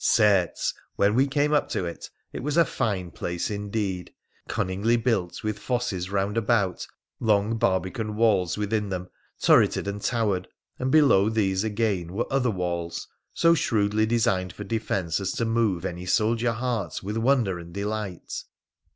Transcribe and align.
Certes! 0.03 0.73
when 0.95 1.13
we 1.13 1.27
came 1.27 1.53
up 1.53 1.69
to 1.69 1.85
it, 1.85 2.09
it 2.33 2.41
was 2.41 2.57
a 2.57 2.65
fine 2.65 3.11
place 3.11 3.51
indeed, 3.51 4.11
cunningly 4.49 4.97
built 4.97 5.43
with 5.43 5.59
fosses 5.59 6.09
round 6.09 6.37
about, 6.37 6.87
long 7.19 7.55
barbican 7.55 8.15
walls 8.15 8.57
within 8.57 8.89
them, 8.89 9.09
turreted 9.39 9.85
and 9.87 10.01
towered, 10.01 10.47
and 10.79 10.89
below 10.89 11.29
these 11.29 11.63
again 11.63 12.13
were 12.13 12.25
other 12.31 12.49
walls 12.49 13.07
so 13.31 13.53
shrewd 13.53 13.91
designed 14.09 14.51
for 14.53 14.63
defence 14.63 15.19
as 15.19 15.33
to 15.33 15.45
move 15.45 15.85
any 15.85 16.07
soldier 16.07 16.53
heart 16.53 17.03
with 17.03 17.17
wonder 17.17 17.59
and 17.59 17.71
delight. 17.71 18.43